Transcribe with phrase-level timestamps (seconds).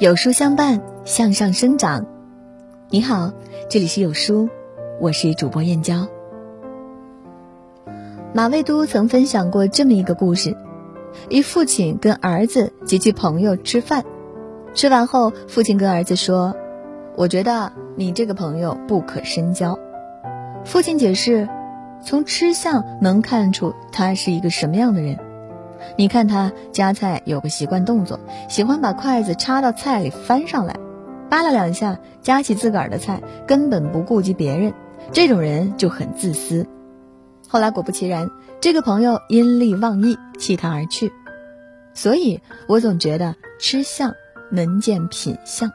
[0.00, 2.06] 有书相伴，向上生长。
[2.88, 3.32] 你好，
[3.68, 4.48] 这里是有书，
[5.00, 6.06] 我是主播燕娇。
[8.32, 10.56] 马未都曾分享过这么一个故事：
[11.28, 14.04] 一父亲跟儿子及其朋友吃饭，
[14.72, 16.54] 吃完后，父亲跟儿子说
[17.18, 19.76] ：“我觉得你这个朋友不可深交。”
[20.64, 21.48] 父亲解释
[22.06, 25.18] ：“从吃相能看出他是一个什么样的人。”
[25.96, 30.76] 你看他夹菜有个习惯动作，喜欢把筷子插到菜里翻上来，
[31.28, 34.74] 扒拉两下夹起自个儿的菜，根本不顾及别人。
[35.12, 36.66] 这种人就很自私。
[37.48, 38.28] 后来果不其然，
[38.60, 41.12] 这个朋友因利忘义，弃他而去。
[41.94, 44.14] 所以我总觉得吃相
[44.50, 45.72] 能见品相。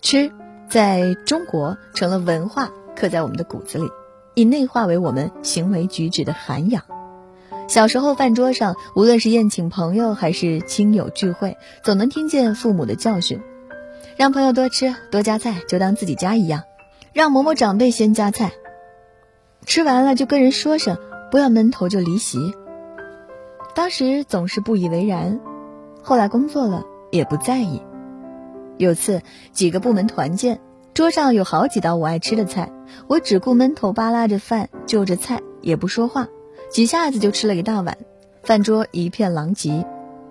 [0.00, 0.30] 吃
[0.68, 3.84] 在中国成了文化，刻在我们的骨子里，
[4.34, 6.82] 已内化为我们行为举止的涵养。
[7.72, 13.40] 小时候，饭桌上，无论是宴请朋友还是亲友聚会，总能听见父母的教训：
[14.18, 16.64] 让朋友多吃多夹菜，就当自己家一样；
[17.14, 18.52] 让某某长辈先夹菜，
[19.64, 20.98] 吃完了就跟人说声，
[21.30, 22.52] 不要闷头就离席。
[23.74, 25.40] 当时总是不以为然，
[26.02, 27.80] 后来工作了也不在意。
[28.76, 30.60] 有次几个部门团建，
[30.92, 32.70] 桌上有好几道我爱吃的菜，
[33.06, 36.28] 我只顾闷头扒拉着饭，就着菜，也不说话。
[36.72, 37.98] 几下子就吃了一大碗，
[38.42, 39.86] 饭桌一片狼藉。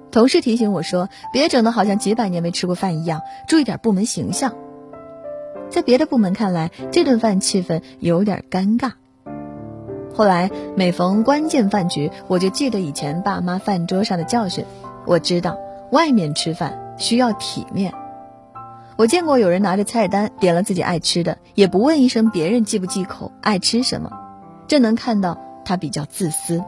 [0.10, 4.56] 同事提醒我说：“别整的好像几百年没吃过饭一样，注意点部门形象。”
[5.70, 8.94] 在别的部门看来，这顿饭气氛有点尴尬。
[10.16, 14.66] 后来每逢关键饭局，我就记得以前爸妈饭桌上的教训。
[15.06, 15.60] 我知道
[15.92, 17.94] 外面吃饭需要体面。
[18.98, 24.12] 我见过有人拿着菜单点了自己爱吃的，也不问一声别人忌不忌口、爱吃什么，
[24.68, 25.38] 这能看到。
[25.66, 26.64] 他比较自私，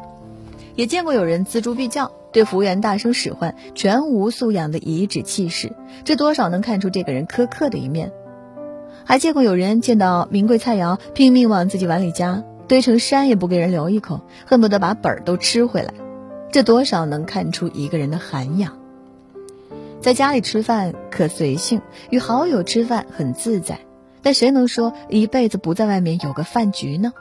[0.76, 8.12] 也见过有人锱铢必较，对服务员大声使唤，全无素养的颐指气使，这多少能看出这个人苛刻的一面。
[9.06, 15.94] 还见过有人见到名贵菜肴，拼命往自己碗里夹，堆成山也不给人留一口，恨不得把本儿都吃回来，
[16.52, 18.78] 这多少能看出一个人的涵养。
[20.00, 23.80] 在家里吃饭可随性，与好友吃饭很自在，
[24.22, 27.14] 但谁能说一辈子不在外面有个饭局呢？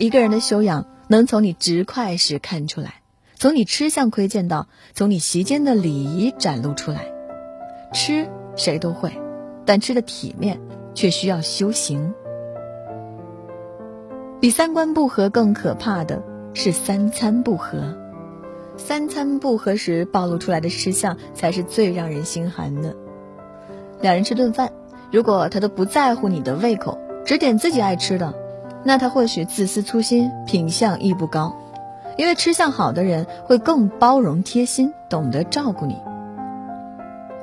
[0.00, 3.02] 一个人的修养能从你直筷时看出来，
[3.36, 7.12] 从你吃相窥见到，从你席间的礼仪展露出来。
[7.92, 9.12] 吃谁都会，
[9.66, 10.58] 但吃的体面
[10.94, 12.14] 却需要修行。
[14.40, 16.22] 比三观不合更可怕的
[16.54, 17.94] 是三餐不合。
[18.78, 22.96] 三餐不合时暴露出来的吃相才是最让人心寒的。
[24.00, 24.72] 两人吃顿饭，
[25.12, 28.39] 如果他都不在乎你的胃口，只点自己爱吃的。
[28.82, 31.54] 那他或许自私粗心，品相亦不高，
[32.16, 35.96] 因为吃相好的人会更包容贴心，懂得照顾你。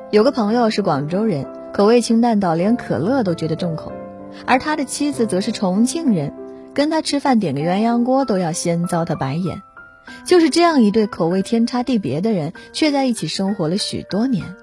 [0.09, 3.91] 有个朋友是广州人，口味清淡到连可乐都觉得重口，
[4.45, 6.33] 而他的妻子则是重庆人，
[6.73, 9.61] 跟他吃饭点个鸳鸯锅都要先遭他白眼。
[10.25, 14.55] 就是这样一对口味天差地别的人，却在一起生活了许多年。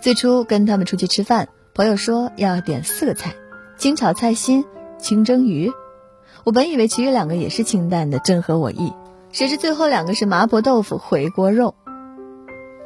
[0.00, 3.34] 最初跟他们出去吃饭，朋友说要点四个菜：
[3.76, 4.64] 清炒菜心。
[5.04, 5.70] 清蒸鱼，
[6.44, 8.94] 我本以为其余两个也是清淡的，正合我意。
[9.32, 11.74] 谁知最后两个是麻婆豆腐回锅肉。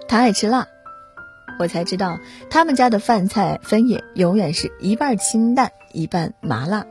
[0.08, 0.66] 他爱吃辣，
[1.60, 2.18] 我才知道
[2.50, 6.86] 他们家的饭菜分野永远是一半清淡，一半麻辣。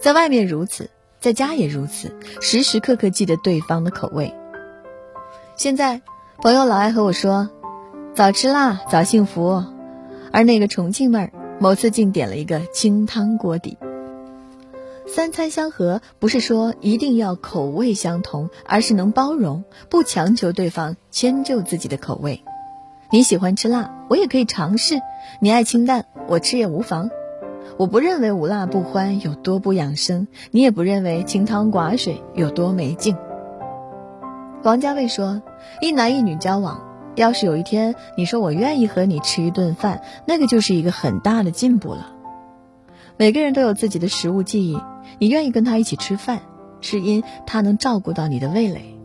[0.00, 0.88] 在外面如此，
[1.20, 4.34] 在家也如此，时时刻刻记得对方的口味。
[5.54, 6.00] 现在
[6.38, 7.50] 朋友老爱和我说
[8.16, 9.62] ：“早吃辣早幸福。”
[10.32, 13.76] 而那个重庆妹儿，某次竟点了一个清汤锅底。
[15.06, 22.42] 三餐相合，不是说一定要口味相同，而是能包容，不强求对方迁就自己的口味。
[23.10, 24.98] 你喜欢吃辣，我也可以尝试；
[25.40, 27.10] 你爱清淡，我吃也无妨。
[27.76, 33.16] 我不认为无辣不欢有多不养生，你也不认为清汤寡水有多没劲。
[34.62, 35.42] 王家卫说
[35.82, 36.80] ：“一男一女交往，
[37.16, 42.14] 要是有一天你说我愿意和你吃一顿饭，那个就是一个很大的进步了。”
[43.18, 44.78] 每个人都有自己的食物记忆。
[45.18, 46.40] 你愿意跟他一起吃饭，
[46.80, 48.96] 是因他能照顾到你的味蕾。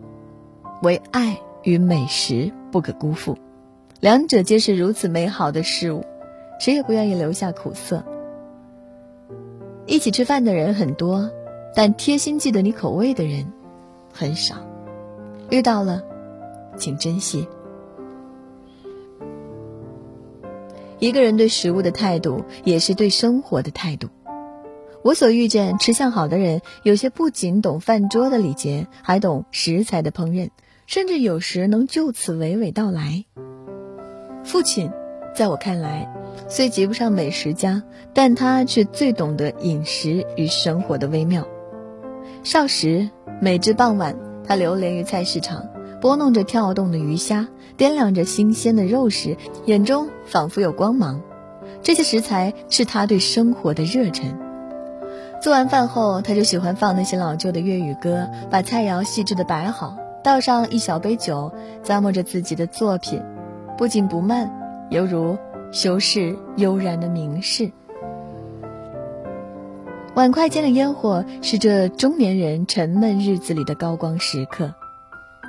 [0.83, 3.37] 唯爱与美食不可辜负，
[3.99, 6.05] 两者皆是如此美好的事物，
[6.59, 8.03] 谁也不愿意留下苦涩。
[9.85, 11.31] 一起吃饭的人很多，
[11.73, 13.51] 但贴心记得你口味的人
[14.13, 14.55] 很少。
[15.49, 16.03] 遇到了，
[16.77, 17.47] 请珍惜。
[20.99, 24.09] 一个人对食物的态度，也是对生活的态度。
[25.07, 30.49] 我所遇见吃相好的人，有些不仅懂饭桌的礼节，还懂食材的烹饪，
[30.85, 33.23] 甚至有时能就此娓娓道来。
[34.43, 34.91] 父亲，
[35.33, 36.13] 在我看来，
[36.49, 37.83] 虽及不上美食家，
[38.13, 41.47] 但他却最懂得饮食与生活的微妙。
[42.43, 43.09] 少时，
[43.39, 44.13] 每至傍晚，
[44.43, 45.69] 他流连于菜市场，
[46.01, 49.37] 拨弄着跳动的鱼虾，掂量着新鲜的肉时，
[49.67, 51.21] 眼中仿佛有光芒。
[51.81, 54.46] 这些食材是他对生活的热忱。
[55.39, 61.53] 做完饭后，他就喜欢放那些老旧的粤语歌，把菜肴细致的摆好，倒上一小杯酒，
[61.83, 63.21] 咂摸着自己的作品，
[63.77, 64.51] 不紧不慢，
[64.89, 65.37] 犹如
[65.71, 67.71] 修饰悠然的名士。
[70.15, 74.73] 碗筷间的烟火是这中年人沉闷日子里的高光时刻，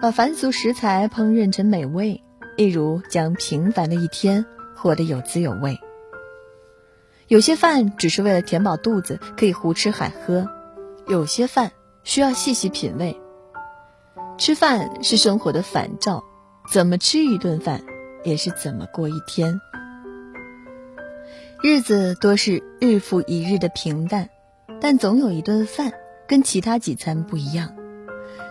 [0.02, 2.22] 把凡俗食材烹饪成美味，
[2.58, 4.44] 一如将平凡的一天
[4.76, 5.78] 活得有滋有味。
[7.28, 10.46] 有些饭只是为了填饱肚子，可以胡吃海喝；
[11.06, 11.72] 有些饭
[12.02, 13.20] 需要细细品味。
[14.38, 16.24] 吃饭是生活的反照，
[16.72, 17.82] 怎么吃一顿饭，
[18.24, 19.60] 也是怎么过一天。
[21.62, 24.30] 日子多是日复一日的平淡，
[24.80, 25.92] 但总有一顿饭
[26.26, 27.74] 跟其他几餐不一样。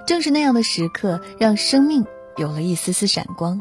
[0.05, 3.59] 正是那样的时刻，让生命有了一丝丝闪光。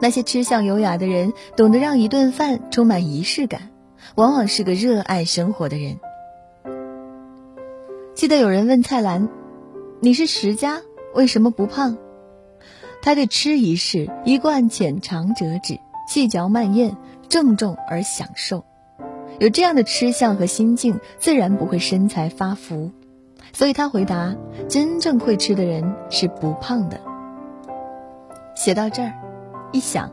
[0.00, 3.70] 那些吃相优雅的人，懂得让一顿饭充满仪式感。
[4.14, 5.98] 往往是个热爱生活的人。
[8.14, 9.28] 记得有人问蔡澜
[10.00, 10.80] ：“你是食家，
[11.14, 11.96] 为什么不胖？”
[13.02, 16.96] 他对吃一事一贯浅尝辄止，细嚼慢咽，
[17.28, 18.64] 郑重而享受。
[19.38, 22.90] 有这样的吃相和心境，自然不会身材发福。
[23.54, 24.36] 所以他回答
[24.68, 27.00] ：“真正会吃的人是不胖的。”
[28.54, 29.14] 写到这儿，
[29.72, 30.12] 一想，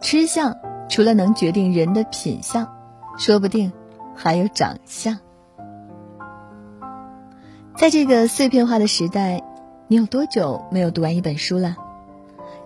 [0.00, 0.56] 吃相
[0.88, 2.66] 除了能决定人的品相。
[3.16, 3.72] 说不定
[4.14, 5.18] 还有长相。
[7.76, 9.42] 在这个碎片化的时代，
[9.88, 11.76] 你有多久没有读完一本书了？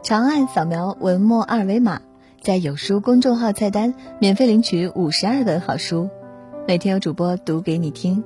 [0.03, 2.01] 长按扫描文末二维码，
[2.43, 6.09] 在有书公众号菜单免费领取五十二本好书，
[6.67, 8.23] 每天有主播读给你听。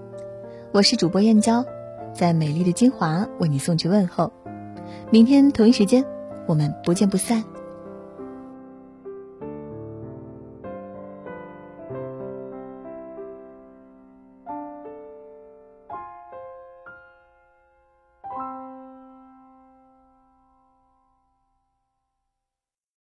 [0.73, 1.65] 我是主播燕娇，
[2.13, 4.33] 在美丽的金华为你送去问候。
[5.11, 6.05] 明天同一时间，
[6.47, 7.45] 我们不见不散。